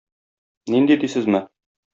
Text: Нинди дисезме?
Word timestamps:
Нинди 0.75 0.99
дисезме? 1.05 1.45